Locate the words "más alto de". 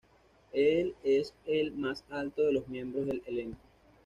1.73-2.53